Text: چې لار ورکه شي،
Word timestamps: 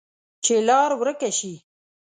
چې 0.43 0.53
لار 0.67 0.91
ورکه 1.01 1.29
شي، 1.37 1.53